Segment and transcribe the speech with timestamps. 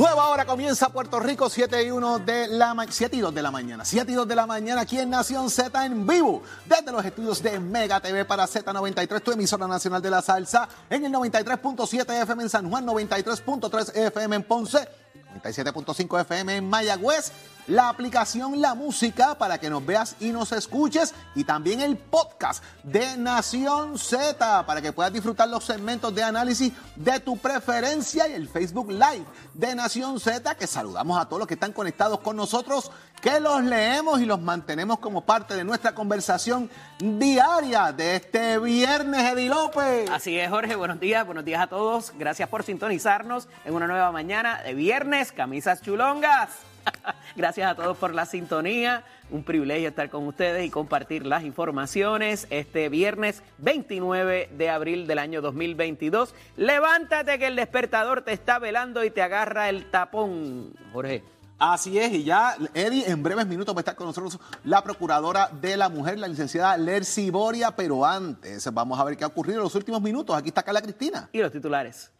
[0.00, 3.50] Nueva hora comienza Puerto Rico, 7 y 1 de la 7 y 2 de la
[3.50, 3.84] mañana.
[3.84, 7.42] 7 y 2 de la mañana aquí en Nación Z en vivo, desde los estudios
[7.42, 12.44] de Mega TV para Z93, tu emisora nacional de la salsa, en el 93.7 FM
[12.44, 14.88] en San Juan, 93.3 FM en Ponce,
[15.44, 17.30] 97.5 FM en Mayagüez
[17.66, 22.62] la aplicación La Música para que nos veas y nos escuches y también el podcast
[22.82, 28.32] de Nación Z para que puedas disfrutar los segmentos de análisis de tu preferencia y
[28.32, 32.36] el Facebook Live de Nación Z que saludamos a todos los que están conectados con
[32.36, 38.58] nosotros, que los leemos y los mantenemos como parte de nuestra conversación diaria de este
[38.58, 40.10] viernes, Eddie López.
[40.10, 42.12] Así es, Jorge, buenos días, buenos días a todos.
[42.18, 46.69] Gracias por sintonizarnos en una nueva mañana de viernes, camisas chulongas.
[47.36, 49.04] Gracias a todos por la sintonía.
[49.30, 55.18] Un privilegio estar con ustedes y compartir las informaciones este viernes 29 de abril del
[55.18, 56.34] año 2022.
[56.56, 61.22] Levántate que el despertador te está velando y te agarra el tapón, Jorge.
[61.60, 65.50] Así es, y ya, Eddie, en breves minutos va a estar con nosotros la procuradora
[65.60, 69.58] de la mujer, la licenciada Lercy Boria, pero antes vamos a ver qué ha ocurrido
[69.58, 70.34] en los últimos minutos.
[70.34, 71.28] Aquí está Carla Cristina.
[71.32, 72.10] Y los titulares.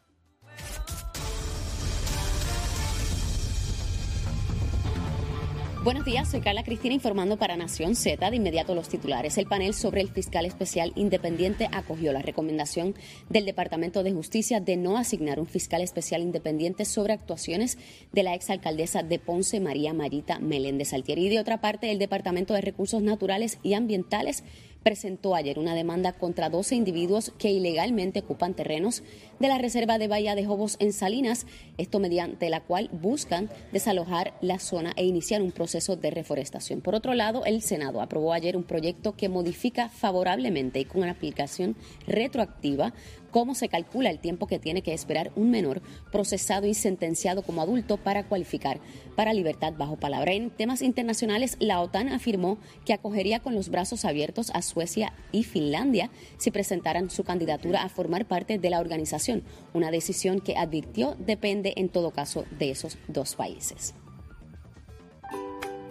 [5.83, 8.29] Buenos días, soy Carla Cristina informando para Nación Z.
[8.29, 9.39] De inmediato los titulares.
[9.39, 12.95] El panel sobre el fiscal especial independiente acogió la recomendación
[13.31, 17.79] del Departamento de Justicia de no asignar un fiscal especial independiente sobre actuaciones
[18.13, 21.29] de la exalcaldesa de Ponce, María Marita Meléndez Altieri.
[21.29, 24.45] Y de otra parte, el Departamento de Recursos Naturales y Ambientales
[24.83, 29.03] presentó ayer una demanda contra 12 individuos que ilegalmente ocupan terrenos
[29.39, 31.47] de la Reserva de Bahía de Jobos en Salinas,
[31.79, 36.81] esto mediante la cual buscan desalojar la zona e iniciar un proceso de reforestación.
[36.81, 41.13] Por otro lado, el Senado aprobó ayer un proyecto que modifica favorablemente y con una
[41.13, 41.77] aplicación
[42.07, 42.93] retroactiva
[43.31, 47.63] cómo se calcula el tiempo que tiene que esperar un menor procesado y sentenciado como
[47.63, 48.81] adulto para cualificar
[49.17, 50.33] para libertad bajo palabra.
[50.33, 55.45] En temas internacionales, la OTAN afirmó que acogería con los brazos abiertos a Suecia y
[55.45, 59.43] Finlandia si presentaran su candidatura a formar parte de la organización,
[59.75, 63.95] una decisión que advirtió depende en todo caso de esos dos países.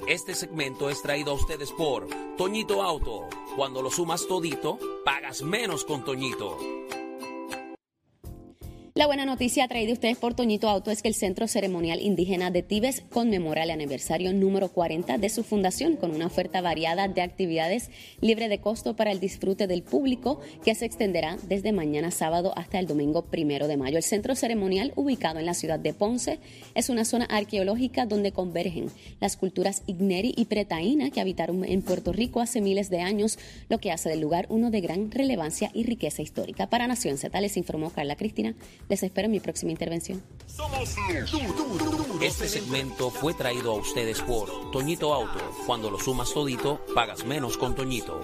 [0.07, 3.27] Este segmento es traído a ustedes por Toñito Auto.
[3.55, 6.57] Cuando lo sumas todito, pagas menos con Toñito.
[8.99, 12.63] La buena noticia traída ustedes por Toñito Auto es que el Centro Ceremonial Indígena de
[12.63, 17.91] Tibes conmemora el aniversario número 40 de su fundación con una oferta variada de actividades
[18.19, 22.77] libre de costo para el disfrute del público que se extenderá desde mañana sábado hasta
[22.77, 23.95] el domingo primero de mayo.
[23.95, 26.39] El Centro Ceremonial, ubicado en la ciudad de Ponce,
[26.75, 32.11] es una zona arqueológica donde convergen las culturas Igneri y Pretaína que habitaron en Puerto
[32.11, 33.39] Rico hace miles de años,
[33.69, 36.69] lo que hace del lugar uno de gran relevancia y riqueza histórica.
[36.69, 38.55] Para Nación Z les informó Carla Cristina.
[38.89, 40.23] Les espero en mi próxima intervención.
[42.21, 45.39] Este segmento fue traído a ustedes por Toñito Auto.
[45.67, 48.19] Cuando lo sumas todito, pagas menos con Toñito.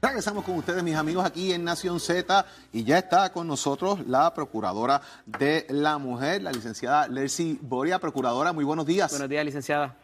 [0.00, 4.32] Regresamos con ustedes, mis amigos, aquí en Nación Z y ya está con nosotros la
[4.32, 7.98] Procuradora de la Mujer, la licenciada Lercy Boria.
[7.98, 9.10] Procuradora, muy buenos días.
[9.10, 9.96] Buenos días, licenciada.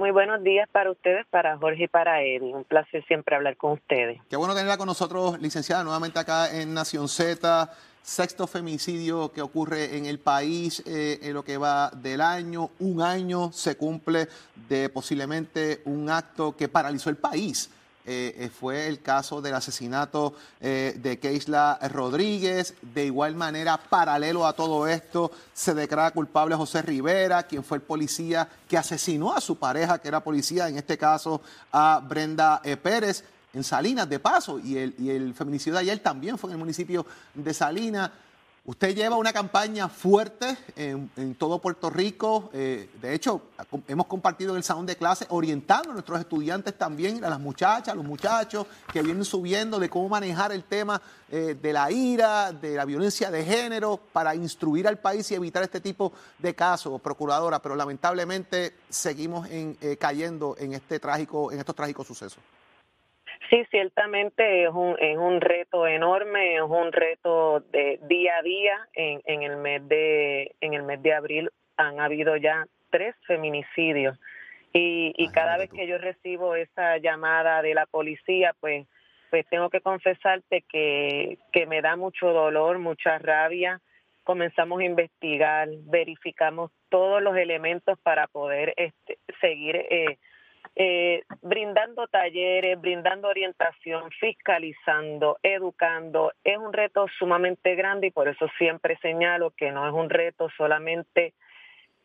[0.00, 2.54] Muy buenos días para ustedes, para Jorge y para Eddie.
[2.54, 4.18] Un placer siempre hablar con ustedes.
[4.30, 7.70] Qué bueno tenerla con nosotros, licenciada, nuevamente acá en Nación Z.
[8.00, 12.70] Sexto femicidio que ocurre en el país eh, en lo que va del año.
[12.78, 14.28] Un año se cumple
[14.70, 17.70] de posiblemente un acto que paralizó el país.
[18.06, 22.74] Eh, eh, fue el caso del asesinato eh, de Keisla Rodríguez.
[22.80, 27.82] De igual manera, paralelo a todo esto, se declara culpable José Rivera, quien fue el
[27.82, 31.42] policía que asesinó a su pareja, que era policía, en este caso
[31.72, 33.22] a Brenda Pérez,
[33.52, 34.58] en Salinas, de paso.
[34.58, 37.04] Y el, y el feminicidio de ayer también fue en el municipio
[37.34, 38.10] de Salinas.
[38.70, 42.50] Usted lleva una campaña fuerte en, todo Puerto Rico.
[42.52, 43.42] Eh, de hecho,
[43.88, 47.88] hemos compartido en el salón de clase orientando a nuestros estudiantes también, a las muchachas,
[47.88, 51.02] a los muchachos que vienen subiendo de cómo manejar el tema
[51.32, 55.64] eh, de la ira, de la violencia de género, para instruir al país y evitar
[55.64, 57.60] este tipo de casos, procuradora.
[57.60, 62.38] Pero lamentablemente seguimos eh, cayendo en este trágico, en estos trágicos sucesos.
[63.50, 68.88] Sí, ciertamente es un, es un reto enorme, es un reto de día a día.
[68.94, 74.16] En, en el mes de en el mes de abril han habido ya tres feminicidios
[74.72, 78.86] y, y cada vez que yo recibo esa llamada de la policía, pues
[79.30, 83.80] pues tengo que confesarte que, que me da mucho dolor, mucha rabia.
[84.24, 90.18] Comenzamos a investigar, verificamos todos los elementos para poder este, seguir eh,
[90.76, 96.32] eh, brindando talleres, brindando orientación, fiscalizando, educando.
[96.44, 100.48] Es un reto sumamente grande y por eso siempre señalo que no es un reto
[100.56, 101.34] solamente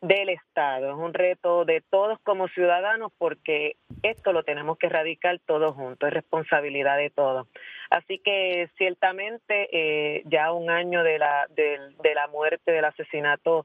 [0.02, 5.38] del Estado, es un reto de todos como ciudadanos porque esto lo tenemos que erradicar
[5.46, 7.48] todos juntos, es responsabilidad de todos.
[7.88, 13.64] Así que ciertamente eh, ya un año de la, de, de la muerte, del asesinato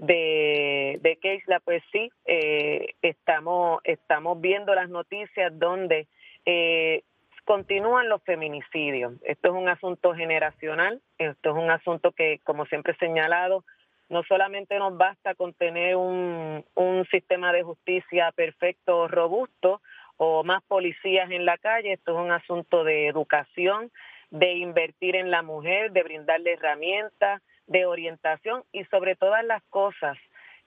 [0.00, 6.08] de, de Keisla, pues sí, eh, estamos, estamos viendo las noticias donde
[6.46, 7.02] eh,
[7.44, 9.12] continúan los feminicidios.
[9.22, 13.62] Esto es un asunto generacional, esto es un asunto que, como siempre he señalado,
[14.08, 19.82] no solamente nos basta con tener un, un sistema de justicia perfecto, robusto,
[20.16, 23.90] o más policías en la calle, esto es un asunto de educación,
[24.30, 30.18] de invertir en la mujer, de brindarle herramientas, de orientación y sobre todas las cosas,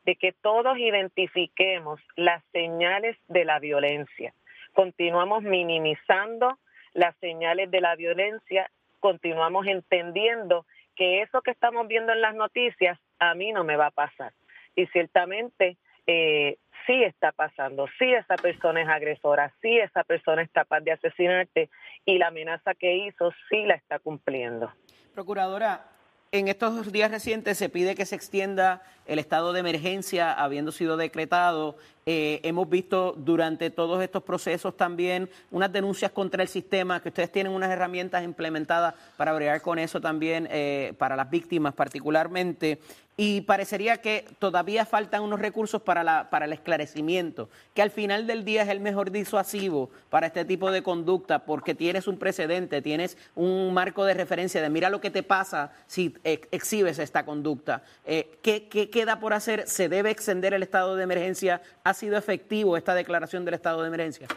[0.06, 4.34] de que todos identifiquemos las señales de la violencia.
[4.74, 6.58] Continuamos minimizando
[6.94, 8.72] las señales de la violencia,
[9.02, 10.66] continuamos entendiendo
[10.96, 14.32] que eso que estamos viendo en las noticias a mí no me va a pasar.
[14.76, 15.78] Y ciertamente
[16.08, 20.94] eh, sí está pasando, sí esa persona es agresora, sí esa persona es capaz de
[20.94, 21.70] asesinarte
[22.06, 24.72] y la amenaza que hizo sí la está cumpliendo.
[25.14, 25.93] Procuradora,
[26.34, 30.98] en estos días recientes se pide que se extienda el estado de emergencia habiendo sido
[30.98, 31.78] decretado.
[32.06, 37.32] Eh, hemos visto durante todos estos procesos también unas denuncias contra el sistema, que ustedes
[37.32, 42.80] tienen unas herramientas implementadas para bregar con eso también, eh, para las víctimas particularmente
[43.16, 48.26] y parecería que todavía faltan unos recursos para, la, para el esclarecimiento, que al final
[48.26, 52.82] del día es el mejor disuasivo para este tipo de conducta, porque tienes un precedente,
[52.82, 57.84] tienes un marco de referencia de mira lo que te pasa si exhibes esta conducta.
[58.06, 59.68] Eh, ¿qué, ¿Qué queda por hacer?
[59.68, 61.62] ¿Se debe extender el estado de emergencia?
[61.94, 64.28] ¿Ha sido efectivo esta declaración del estado de emergencia?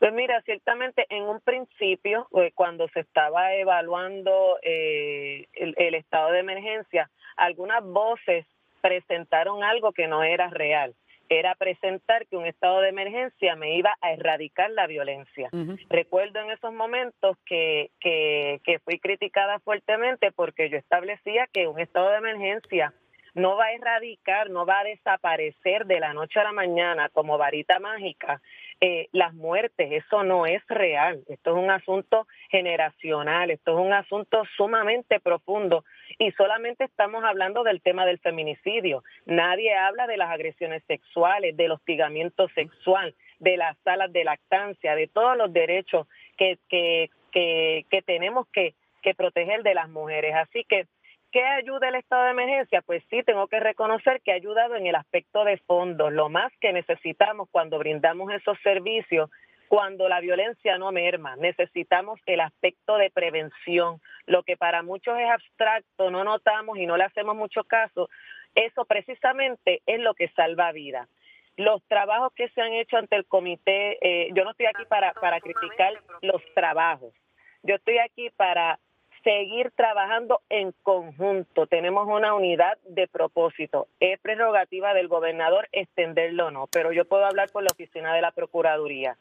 [0.00, 6.40] Pues mira, ciertamente en un principio, eh, cuando se estaba evaluando eh, el, estado de
[6.40, 8.46] emergencia, algunas voces
[8.80, 10.96] presentaron algo que no era real.
[11.28, 15.50] Era presentar que un estado de emergencia me iba a erradicar la violencia.
[15.88, 21.78] Recuerdo en esos momentos que, que, que fui criticada fuertemente porque yo establecía que un
[21.78, 22.92] estado de emergencia
[23.34, 27.38] no va a erradicar, no va a desaparecer de la noche a la mañana como
[27.38, 28.40] varita mágica
[28.80, 29.92] eh, las muertes.
[29.92, 31.22] Eso no es real.
[31.28, 35.84] Esto es un asunto generacional, esto es un asunto sumamente profundo
[36.18, 39.02] y solamente estamos hablando del tema del feminicidio.
[39.26, 45.08] Nadie habla de las agresiones sexuales, del hostigamiento sexual, de las salas de lactancia, de
[45.08, 46.06] todos los derechos
[46.36, 50.34] que, que, que, que tenemos que, que proteger de las mujeres.
[50.34, 50.86] Así que
[51.32, 52.82] ¿Qué ayuda el estado de emergencia?
[52.82, 56.12] Pues sí, tengo que reconocer que ha ayudado en el aspecto de fondos.
[56.12, 59.30] Lo más que necesitamos cuando brindamos esos servicios,
[59.68, 64.00] cuando la violencia no merma, necesitamos el aspecto de prevención.
[64.26, 68.08] Lo que para muchos es abstracto, no notamos y no le hacemos mucho caso,
[68.56, 71.08] eso precisamente es lo que salva vidas.
[71.56, 75.12] Los trabajos que se han hecho ante el comité, eh, yo no estoy aquí para,
[75.12, 77.14] para criticar los trabajos,
[77.62, 78.80] yo estoy aquí para
[79.22, 81.66] seguir trabajando en conjunto.
[81.66, 83.88] Tenemos una unidad de propósito.
[84.00, 88.22] Es prerrogativa del gobernador extenderlo o no, pero yo puedo hablar por la oficina de
[88.22, 89.16] la Procuraduría.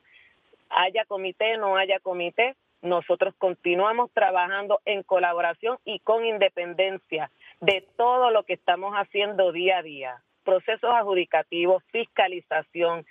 [0.69, 7.29] Haya comité, no haya comité, nosotros continuamos trabajando en colaboración y con independencia
[7.59, 10.21] de todo lo que estamos haciendo día a día.
[10.45, 13.05] Procesos adjudicativos, fiscalización,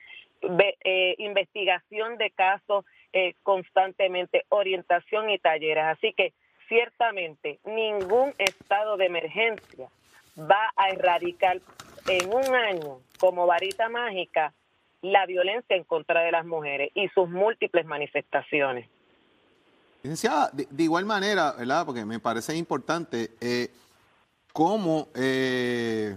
[0.85, 5.85] eh, investigación de casos eh, constantemente, orientación y talleres.
[5.85, 6.33] Así que
[6.69, 9.89] ciertamente ningún estado de emergencia
[10.39, 11.61] va a erradicar
[12.07, 14.53] en un año como varita mágica
[15.03, 18.89] la violencia en contra de las mujeres y sus múltiples manifestaciones.
[20.03, 21.85] Licenciada, de, igual manera, ¿verdad?
[21.85, 23.69] Porque me parece importante eh,
[24.53, 26.17] cómo, eh,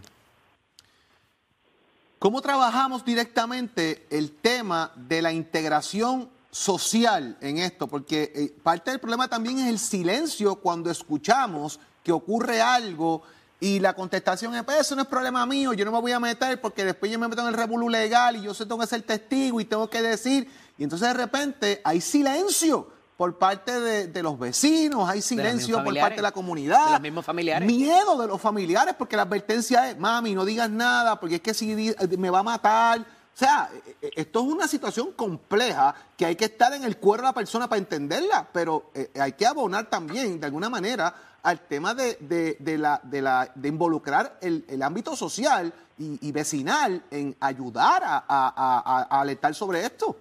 [2.19, 8.99] cómo trabajamos directamente el tema de la integración social en esto, porque eh, parte del
[8.99, 13.23] problema también es el silencio cuando escuchamos que ocurre algo
[13.59, 16.19] y la contestación es, pues eso no es problema mío, yo no me voy a
[16.19, 18.87] meter porque después yo me meto en el revolú legal y yo sé tengo que
[18.87, 24.23] ser testigo y tengo que decir, y entonces de repente hay silencio por parte de,
[24.23, 26.85] los vecinos, hay silencio por parte de la comunidad.
[26.85, 27.67] De los mismos familiares.
[27.67, 31.53] Miedo de los familiares, porque la advertencia es, mami, no digas nada, porque es que
[31.53, 33.69] si me va a matar, O sea,
[34.01, 37.29] e, e, esto es una situación compleja que hay que estar en el cuero de
[37.29, 41.93] la persona para entenderla, pero eh, hay que abonar también, de alguna manera, al tema
[41.93, 48.01] de, de, la, de, la, de involucrar el, el ámbito social y, vecinal en ayudar
[48.03, 50.15] a, a, a, alertar sobre esto.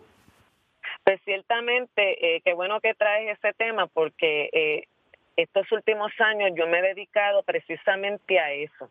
[1.05, 4.85] Pues ciertamente, eh, qué bueno que traes ese tema porque eh,
[5.37, 8.91] estos últimos años yo me he dedicado precisamente a eso.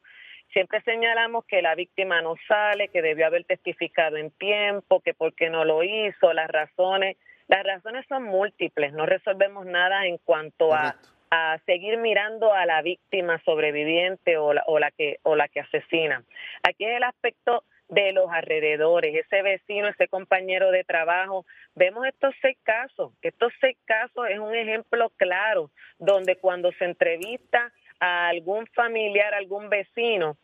[0.52, 5.34] Siempre señalamos que la víctima no sale, que debió haber testificado en tiempo, que por
[5.34, 7.18] qué no lo hizo, las razones.
[7.48, 10.96] Las razones son múltiples, no resolvemos nada en cuanto a
[11.32, 15.60] a seguir mirando a la víctima sobreviviente o la, o la que o la que
[15.60, 16.24] asesina.
[16.64, 21.46] Aquí es el aspecto de los alrededores, ese vecino, ese compañero de trabajo.
[21.76, 23.14] Vemos estos seis casos.
[23.22, 29.70] Estos seis casos es un ejemplo claro donde cuando se entrevista a algún familiar, algún
[29.70, 30.38] vecino,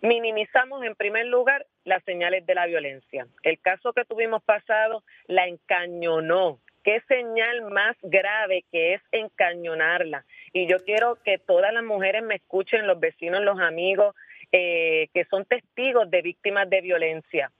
[0.00, 3.26] minimizamos en primer lugar las señales de la violencia.
[3.42, 10.24] El caso que tuvimos pasado la encañonó, qué señal más grave que es encañonarla.
[10.52, 14.14] Y yo quiero que todas las mujeres me escuchen, los vecinos, los amigos,
[14.52, 17.50] eh, que son testigos de víctimas de violencia.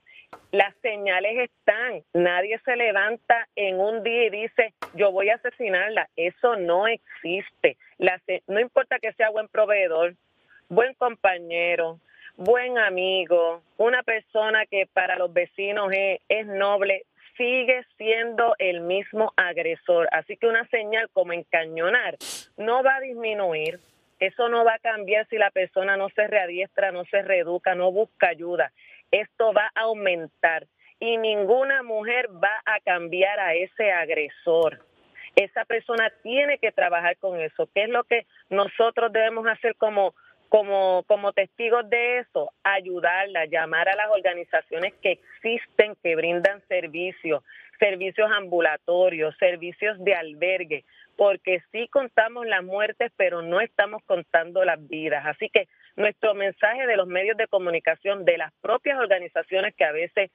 [0.51, 6.09] Las señales están, nadie se levanta en un día y dice, yo voy a asesinarla.
[6.15, 7.77] Eso no existe.
[8.47, 10.15] no importa que sea buen proveedor,
[10.69, 11.99] buen compañero,
[12.37, 15.91] buen amigo, una persona que para los vecinos
[16.29, 17.03] es noble,
[17.37, 20.07] sigue siendo el mismo agresor.
[20.11, 22.17] Así que una señal como encañonar
[22.57, 23.79] no va a disminuir.
[24.19, 27.91] Eso no va a cambiar si la persona no se readiestra, no se reeduca, no
[27.91, 28.71] busca ayuda.
[29.11, 30.67] Esto va a aumentar
[30.99, 34.85] y ninguna mujer va a cambiar a ese agresor.
[35.35, 37.69] Esa persona tiene que trabajar con eso.
[37.73, 40.13] ¿Qué es lo que nosotros debemos hacer como
[40.49, 47.43] como, como testigos de eso, ayudarla, llamar a las organizaciones que existen, que brindan servicios,
[47.79, 50.85] servicios ambulatorios, servicios de albergue,
[51.17, 55.25] porque sí contamos las muertes, pero no estamos contando las vidas.
[55.25, 59.91] Así que nuestro mensaje de los medios de comunicación, de las propias organizaciones que a
[59.91, 60.31] veces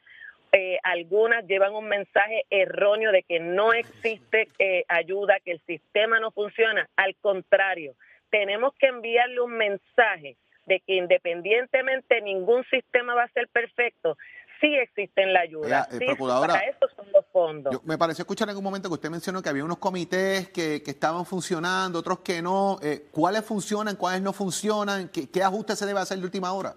[0.53, 6.19] eh, algunas llevan un mensaje erróneo de que no existe eh, ayuda, que el sistema
[6.19, 6.89] no funciona.
[6.97, 7.95] Al contrario,
[8.31, 10.37] tenemos que enviarle un mensaje
[10.67, 14.17] de que independientemente ningún sistema va a ser perfecto,
[14.61, 15.89] sí existen la ayuda.
[15.91, 17.85] sí, para eso son los fondos.
[17.85, 20.91] me pareció escuchar en algún momento que usted mencionó que había unos comités que, que
[20.91, 22.79] estaban funcionando, otros que no.
[22.83, 25.09] Eh, ¿Cuáles funcionan, cuáles no funcionan?
[25.09, 26.75] ¿Qué, ¿Qué, ajuste se debe hacer de última hora?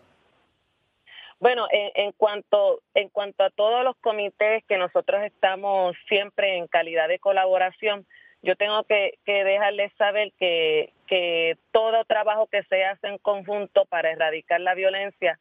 [1.40, 6.68] Bueno, en, en, cuanto en cuanto a todos los comités que nosotros estamos siempre en
[6.68, 8.06] calidad de colaboración,
[8.44, 14.12] yo tengo que, dejarles saber que, que todo trabajo que se hace en conjunto para
[14.12, 15.40] erradicar la violencia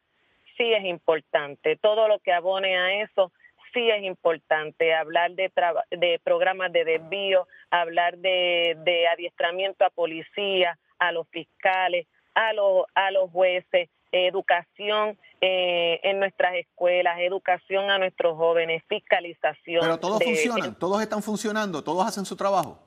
[0.57, 1.77] sí es importante.
[1.77, 3.31] Todo lo que abone a eso
[3.73, 4.93] sí es importante.
[4.93, 5.51] Hablar de,
[5.91, 12.85] de programas de desvío, hablar de, de adiestramiento a policía, a los fiscales, a los,
[12.95, 19.81] a los jueces, educación eh, en nuestras escuelas, educación a nuestros jóvenes, fiscalización.
[19.81, 22.79] Pero todos funcionan, todos están funcionando, todos hacen su trabajo.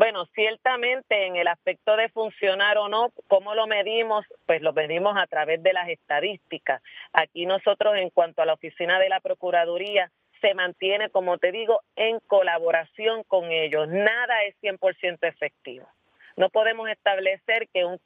[0.00, 4.24] Bueno, ciertamente en el aspecto de funcionar o no, ¿cómo lo medimos?
[4.46, 6.82] Pues lo medimos a través de las estadísticas.
[7.12, 11.82] Aquí nosotros en cuanto a la oficina de la Procuraduría se mantiene, como te digo,
[11.96, 13.88] en colaboración con ellos.
[13.88, 15.86] Nada es 100% efectivo.
[16.34, 17.98] No podemos establecer que un,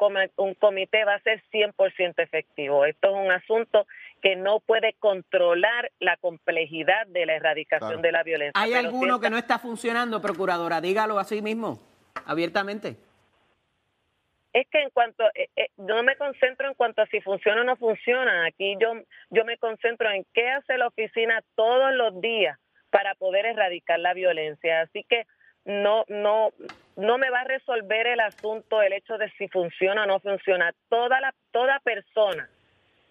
[0.58, 2.86] comité va a ser 100% efectivo.
[2.86, 3.86] Esto es un asunto
[4.24, 8.58] que no puede controlar la complejidad de la erradicación de la violencia.
[8.58, 10.80] ¿Hay alguno que no está funcionando, procuradora?
[10.80, 11.78] Dígalo así mismo,
[12.24, 12.96] abiertamente.
[14.54, 17.64] Es que en cuanto, eh, eh, no me concentro en cuanto a si funciona o
[17.64, 18.46] no funciona.
[18.46, 18.94] Aquí yo,
[19.28, 24.14] yo me concentro en qué hace la oficina todos los días para poder erradicar la
[24.14, 24.80] violencia.
[24.80, 25.26] Así que
[25.66, 26.48] no, no,
[26.96, 30.72] no me va a resolver el asunto el hecho de si funciona o no funciona.
[30.88, 32.48] Toda la, toda persona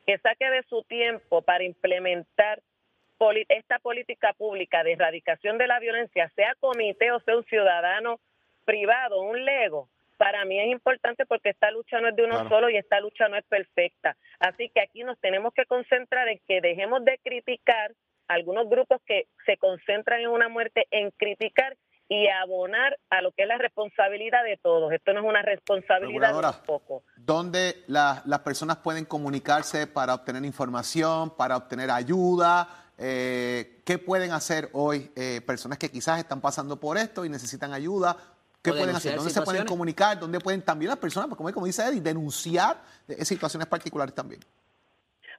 [0.06, 2.62] que saque de su tiempo para implementar
[3.48, 8.20] esta política pública de erradicación de la violencia, sea comité o sea un ciudadano
[8.66, 12.70] privado, un lego, para mí es importante porque esta lucha no es de uno solo
[12.70, 14.16] y esta lucha no es perfecta.
[14.40, 17.92] Así que aquí nos tenemos que concentrar en que dejemos de criticar
[18.28, 21.76] algunos grupos que se concentran en una muerte, en criticar
[22.08, 24.92] y abonar a lo que es la responsabilidad de todos.
[24.94, 27.04] Esto no es una responsabilidad de poco.
[27.26, 32.68] ¿Dónde las personas pueden comunicarse para obtener información, para obtener ayuda?
[32.98, 37.72] Eh, ¿Qué pueden hacer hoy eh, personas que quizás están pasando por esto y necesitan
[37.72, 38.18] ayuda?
[38.62, 39.16] ¿Qué pueden hacer?
[39.16, 40.20] ¿Dónde se pueden comunicar?
[40.20, 42.82] ¿Dónde pueden también las personas, como, como dice Eddie, denunciar
[43.22, 44.42] situaciones particulares también?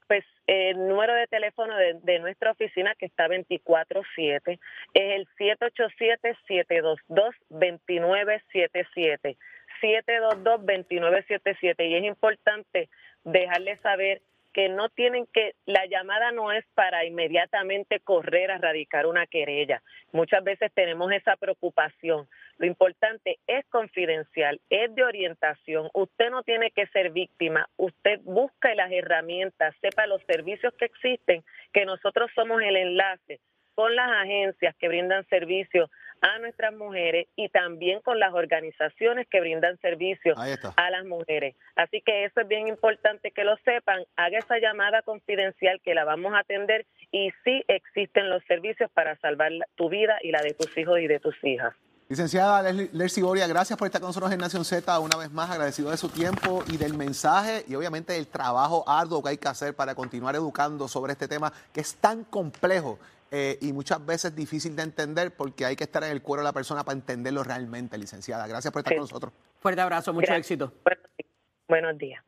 [0.07, 4.59] Pues el número de teléfono de, de nuestra oficina, que está 24-7, es
[4.95, 5.29] el
[7.51, 9.37] 787-722-2977.
[9.85, 11.89] 722-2977.
[11.89, 12.89] Y es importante
[13.25, 14.23] dejarles saber
[14.55, 19.83] que no tienen que, la llamada no es para inmediatamente correr a radicar una querella.
[20.13, 22.29] Muchas veces tenemos esa preocupación.
[22.59, 25.91] Lo importante es confidencial, es de orientación.
[25.93, 31.43] Usted no tiene que ser víctima, usted busca las herramientas, sepa los servicios que existen,
[31.73, 33.41] que nosotros somos el enlace
[33.75, 35.91] con las agencias que brindan servicios
[36.25, 41.55] a nuestras mujeres y también con las organizaciones que brindan servicios a las mujeres.
[41.77, 44.05] Así que eso es bien importante que lo sepan.
[44.17, 49.17] Haga esa llamada confidencial que la vamos a atender y sí existen los servicios para
[49.17, 51.75] salvar tu vida y la de tus hijos y de tus hijas.
[52.09, 54.99] Licenciada Lercy Boria, gracias por estar con nosotros en Nación Z.
[55.01, 59.23] Una vez más, agradecido de su tiempo y del mensaje y obviamente del trabajo arduo
[59.23, 62.99] que hay que hacer para continuar educando sobre este tema que es tan complejo
[63.37, 66.45] eh, y muchas veces difícil de entender porque hay que estar en el cuero de
[66.45, 68.47] la persona para entenderlo realmente, licenciada.
[68.47, 69.33] Gracias por estar con nosotros.
[69.59, 70.73] Fuerte abrazo, mucho éxito.
[71.67, 72.23] Buenos días.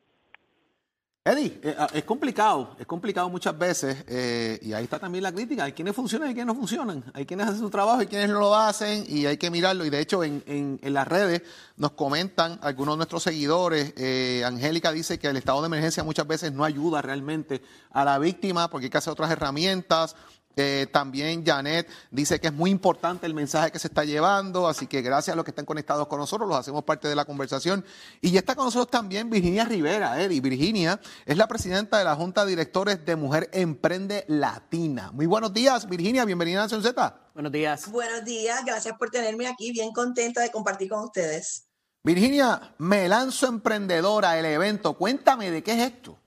[1.25, 5.31] Eddie, eh, ah, es complicado, es complicado muchas veces eh, y ahí está también la
[5.31, 5.63] crítica.
[5.63, 7.05] Hay quienes funcionan y quienes no funcionan.
[7.15, 9.85] Hay quienes hacen su trabajo y quienes no lo hacen y hay que mirarlo.
[9.85, 11.43] Y de hecho en, en, en las redes
[11.77, 13.95] nos comentan algunos de nuestros seguidores.
[13.97, 18.19] Eh, Angélica dice que el estado de emergencia muchas veces no ayuda realmente a la
[18.19, 20.17] víctima porque hay que hacer otras herramientas.
[20.59, 24.87] Eh, también Janet dice que es muy importante el mensaje que se está llevando, así
[24.87, 27.85] que gracias a los que están conectados con nosotros, los hacemos parte de la conversación.
[28.23, 30.41] Y ya está con nosotros también Virginia Rivera, Eddie.
[30.41, 35.13] Virginia es la presidenta de la Junta de Directores de Mujer Emprende Latina.
[35.13, 37.31] Muy buenos días, Virginia, bienvenida a Nación Z.
[37.35, 37.91] Buenos días.
[37.91, 41.67] Buenos días, gracias por tenerme aquí, bien contenta de compartir con ustedes.
[42.03, 44.95] Virginia, me lanzo emprendedora el evento.
[44.95, 46.19] Cuéntame de qué es esto.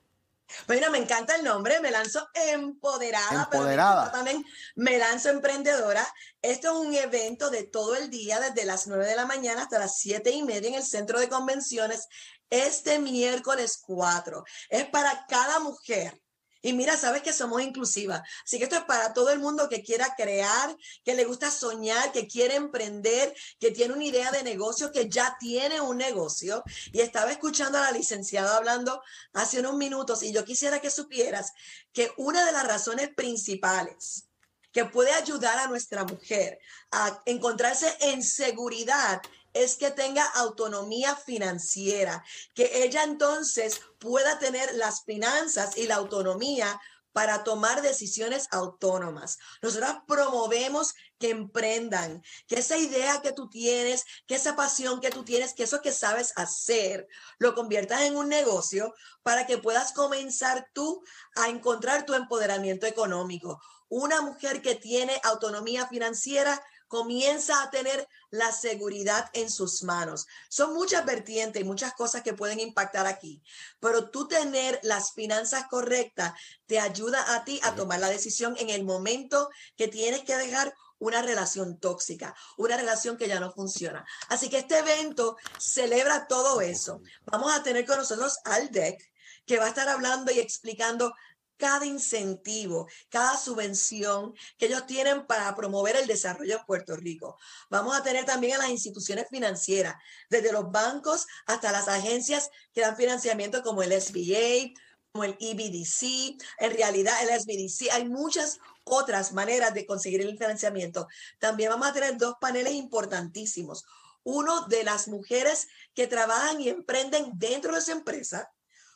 [0.68, 4.03] Bueno, me encanta el nombre, me lanzo empoderada, empoderada.
[4.06, 6.08] pero también me lanzo emprendedora.
[6.41, 9.80] Esto es un evento de todo el día, desde las 9 de la mañana hasta
[9.80, 12.08] las 7 y media en el centro de convenciones,
[12.50, 14.43] este miércoles 4.
[14.69, 16.19] Es para cada mujer
[16.62, 18.22] y mira, sabes que somos inclusivas.
[18.43, 22.12] Así que esto es para todo el mundo que quiera crear, que le gusta soñar,
[22.12, 26.63] que quiere emprender, que tiene una idea de negocio, que ya tiene un negocio.
[26.91, 29.02] Y estaba escuchando a la licenciada hablando
[29.34, 31.54] hace unos minutos y yo quisiera que supieras
[31.93, 34.26] que una de las razones principales
[34.72, 36.60] que puede ayudar a nuestra mujer
[36.91, 39.22] a encontrarse en seguridad
[39.53, 46.79] es que tenga autonomía financiera, que ella entonces pueda tener las finanzas y la autonomía
[47.12, 49.39] para tomar decisiones autónomas.
[49.62, 55.23] Nosotros promovemos que emprendan, que esa idea que tú tienes, que esa pasión que tú
[55.25, 57.07] tienes, que eso que sabes hacer,
[57.38, 61.03] lo conviertas en un negocio para que puedas comenzar tú
[61.35, 63.62] a encontrar tu empoderamiento económico.
[63.89, 70.28] Una mujer que tiene autonomía financiera comienza a tener la seguridad en sus manos.
[70.49, 73.41] Son muchas vertientes y muchas cosas que pueden impactar aquí,
[73.80, 76.34] pero tú tener las finanzas correctas
[76.65, 80.75] te ayuda a ti a tomar la decisión en el momento que tienes que dejar
[80.97, 84.06] una relación tóxica, una relación que ya no funciona.
[84.28, 87.02] Así que este evento celebra todo eso.
[87.25, 89.10] Vamos a tener con nosotros al DEC,
[89.45, 91.15] que va a estar hablando y explicando
[91.60, 97.38] cada incentivo, cada subvención que ellos tienen para promover el desarrollo en Puerto Rico.
[97.69, 99.95] Vamos a tener también a las instituciones financieras,
[100.30, 104.74] desde los bancos hasta las agencias que dan financiamiento como el SBA,
[105.12, 106.41] como el EBDC.
[106.60, 111.08] En realidad, el SBDC, hay muchas otras maneras de conseguir el financiamiento.
[111.39, 113.84] También vamos a tener dos paneles importantísimos.
[114.24, 118.50] Uno de las mujeres que trabajan y emprenden dentro de su empresa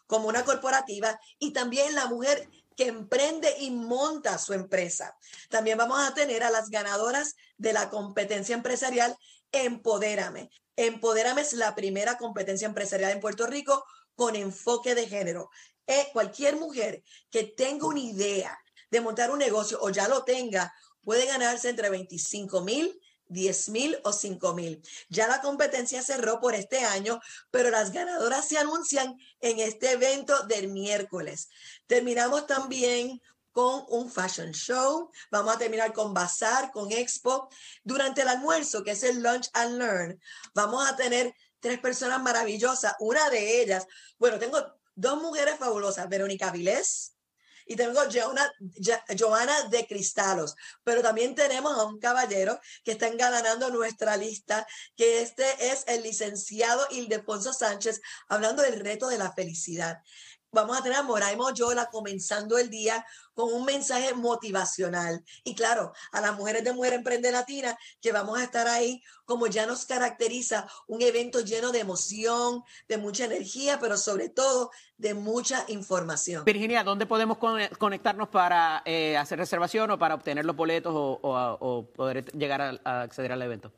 [0.08, 5.16] como una corporativa y también la mujer que emprende y monta su empresa.
[5.50, 9.16] También vamos a tener a las ganadoras de la competencia empresarial
[9.52, 10.50] Empodérame.
[10.76, 13.86] Empodérame es la primera competencia empresarial en Puerto Rico
[14.16, 15.50] con enfoque de género.
[15.86, 18.58] Eh, cualquier mujer que tenga una idea
[18.90, 23.00] de montar un negocio o ya lo tenga, puede ganarse entre 25 mil
[23.34, 24.82] 10 mil o 5 mil.
[25.10, 27.20] Ya la competencia cerró por este año,
[27.52, 31.50] pero las ganadoras se anuncian en este evento del miércoles.
[31.88, 35.10] Terminamos también con un fashion show.
[35.32, 37.50] Vamos a terminar con bazar, con expo.
[37.84, 40.20] Durante el almuerzo, que es el lunch and learn,
[40.54, 42.96] vamos a tener tres personas maravillosas.
[43.00, 44.60] Una de ellas, bueno, tengo
[44.96, 47.13] dos mujeres fabulosas, Verónica Vilés,
[47.66, 48.00] y tengo
[49.18, 55.22] Joana de Cristalos, pero también tenemos a un caballero que está engalanando nuestra lista, que
[55.22, 60.02] este es el licenciado Ildefonso Sánchez, hablando del reto de la felicidad.
[60.54, 65.24] Vamos a tener a Moraimo Yola comenzando el día con un mensaje motivacional.
[65.44, 69.48] Y claro, a las mujeres de Mujer Emprende Latina, que vamos a estar ahí, como
[69.48, 75.14] ya nos caracteriza, un evento lleno de emoción, de mucha energía, pero sobre todo de
[75.14, 76.46] mucha información.
[76.46, 77.38] Virginia, ¿dónde podemos
[77.80, 83.32] conectarnos para eh, hacer reservación o para obtener los boletos o, poder llegar a acceder
[83.32, 83.72] al evento?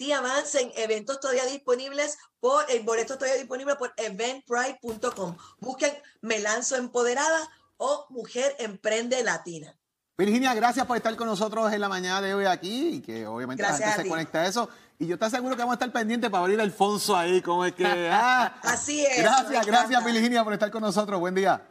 [0.00, 5.36] Sí avancen, eventos todavía disponibles por, el boleto todavía disponible por eventbrite.com.
[5.58, 9.76] Busquen Me Lanzo Empoderada o Mujer Emprende Latina.
[10.16, 13.62] Virginia, gracias por estar con nosotros en la mañana de hoy aquí y que obviamente
[13.62, 14.70] la gente se conecta a eso.
[14.98, 17.74] Y yo te aseguro que vamos a estar pendientes para abrir Alfonso ahí, como es
[17.74, 17.84] que...
[18.10, 18.58] Ah.
[18.62, 19.18] Así es.
[19.18, 21.20] Gracias, gracias Virginia por estar con nosotros.
[21.20, 21.62] Buen día.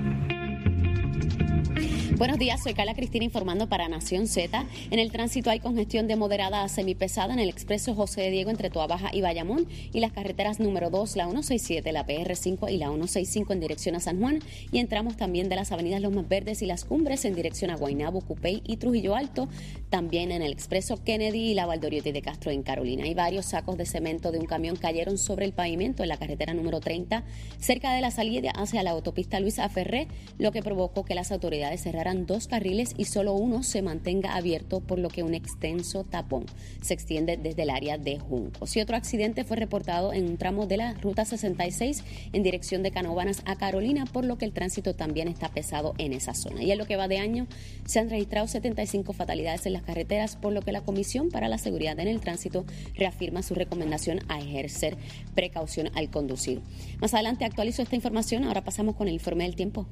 [2.19, 4.65] Buenos días, soy Carla Cristina informando para Nación Z.
[4.91, 8.49] En el tránsito hay congestión de moderada a semipesada en el expreso José de Diego
[8.49, 12.87] entre Baja y Bayamón y las carreteras número 2, la 167, la PR5 y la
[12.87, 16.61] 165 en dirección a San Juan y entramos también de las avenidas Los Más Verdes
[16.61, 19.47] y Las Cumbres en dirección a Guaynabo, Cupey y Trujillo Alto,
[19.89, 23.07] también en el expreso Kennedy y la Valdoriotti de Castro en Carolina.
[23.07, 26.53] Y varios sacos de cemento de un camión cayeron sobre el pavimento en la carretera
[26.53, 27.23] número 30
[27.59, 31.81] cerca de la salida hacia la autopista Luisa Ferré, lo que provocó que las autoridades
[31.81, 36.45] cerraran dos carriles y solo uno se mantenga abierto, por lo que un extenso tapón
[36.81, 38.75] se extiende desde el área de Juncos.
[38.75, 42.91] Y otro accidente fue reportado en un tramo de la Ruta 66 en dirección de
[42.91, 46.63] Canovanas a Carolina, por lo que el tránsito también está pesado en esa zona.
[46.63, 47.47] Y en lo que va de año
[47.85, 51.57] se han registrado 75 fatalidades en las carreteras, por lo que la Comisión para la
[51.57, 54.97] Seguridad en el Tránsito reafirma su recomendación a ejercer
[55.35, 56.61] precaución al conducir.
[56.99, 59.87] Más adelante actualizo esta información, ahora pasamos con el informe del tiempo.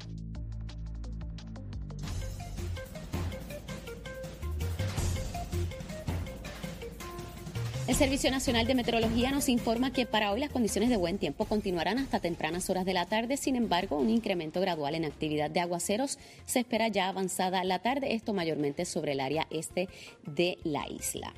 [7.87, 11.45] El Servicio Nacional de Meteorología nos informa que para hoy las condiciones de buen tiempo
[11.45, 13.37] continuarán hasta tempranas horas de la tarde.
[13.37, 18.13] Sin embargo, un incremento gradual en actividad de aguaceros se espera ya avanzada la tarde,
[18.13, 19.87] esto mayormente sobre el área este
[20.25, 21.33] de la isla.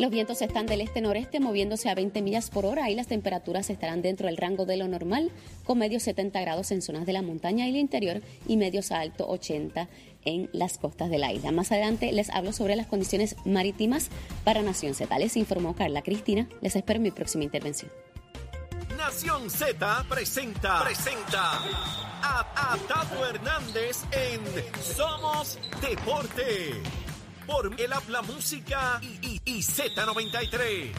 [0.00, 4.00] Los vientos están del este-noreste moviéndose a 20 millas por hora y las temperaturas estarán
[4.00, 5.30] dentro del rango de lo normal,
[5.62, 9.00] con medios 70 grados en zonas de la montaña y el interior y medios a
[9.00, 9.90] alto 80
[10.24, 11.52] en las costas de la isla.
[11.52, 14.08] Más adelante les hablo sobre las condiciones marítimas
[14.42, 15.18] para Nación Z.
[15.18, 16.48] Les informó Carla Cristina.
[16.62, 17.92] Les espero mi próxima intervención.
[18.96, 21.58] Nación Z presenta, presenta
[22.22, 24.40] a, a Hernández en
[24.82, 26.80] Somos Deporte
[27.46, 30.92] por el Habla Música y, y, Z93.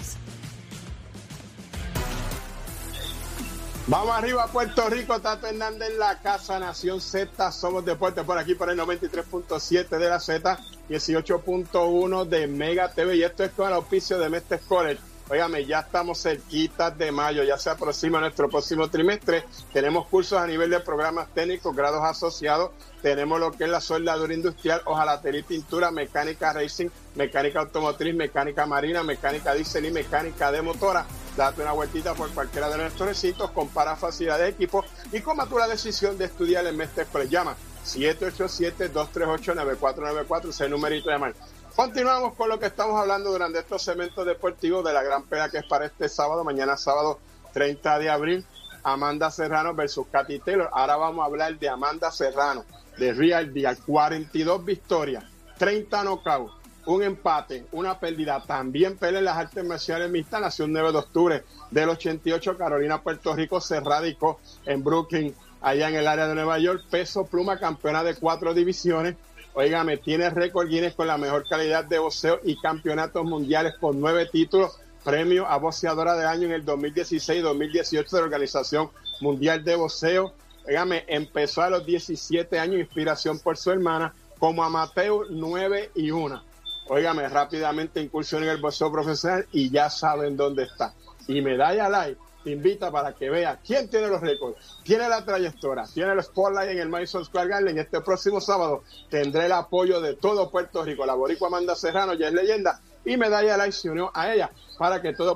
[3.88, 8.38] Vamos arriba a Puerto Rico, Tato Hernández en la Casa Nación Z, somos deporte por
[8.38, 13.68] aquí por el 93.7 de la Z, 18.1 de Mega TV y esto es con
[13.68, 18.50] el auspicio de Mestre College Óigame, ya estamos cerquitas de mayo, ya se aproxima nuestro
[18.50, 19.46] próximo trimestre.
[19.72, 22.72] Tenemos cursos a nivel de programas técnicos, grados asociados.
[23.02, 28.66] Tenemos lo que es la soldadura industrial, hojalatería y pintura, mecánica racing, mecánica automotriz, mecánica
[28.66, 31.06] marina, mecánica diésel y mecánica de motora.
[31.38, 35.58] Date una vueltita por cualquiera de nuestros recintos, compara facilidad de equipo y coma tu
[35.58, 41.34] la decisión de estudiar en Mestre Llama 787-238-9494, ese numerito de llamar.
[41.76, 45.60] Continuamos con lo que estamos hablando durante estos segmentos deportivos de la gran pelea que
[45.60, 47.20] es para este sábado, mañana sábado
[47.54, 48.46] 30 de abril,
[48.84, 50.70] Amanda Serrano versus Katy Taylor.
[50.74, 52.66] Ahora vamos a hablar de Amanda Serrano,
[52.98, 55.24] de Real Deal, 42 victorias,
[55.58, 56.54] 30 knockouts,
[56.88, 58.44] un empate, una pérdida.
[58.46, 63.02] También pelea en las artes marciales mixtas, nació el 9 de octubre del 88, Carolina,
[63.02, 67.60] Puerto Rico, se radicó en Brooklyn, allá en el área de Nueva York, peso pluma,
[67.60, 69.16] campeona de cuatro divisiones,
[69.54, 74.26] Óigame, tiene récord Guinness con la mejor calidad de boxeo y campeonatos mundiales con nueve
[74.32, 80.34] títulos, premio a boxeadora de año en el 2016-2018 de la Organización Mundial de Boxeo.
[80.66, 86.44] Óigame, empezó a los 17 años, inspiración por su hermana, como amateur 9 y 1.
[86.88, 90.94] Óigame, rápidamente incursión en el boxeo profesional y ya saben dónde está.
[91.28, 95.86] Y medalla live te invita para que vea quién tiene los récords, tiene la trayectoria,
[95.94, 97.78] tiene el spotlight en el Madison Square Garden.
[97.78, 101.06] Este próximo sábado tendré el apoyo de todo Puerto Rico.
[101.06, 105.02] La boricua Amanda Serrano ya es leyenda y Medalla Live se unió a ella para
[105.02, 105.30] que todo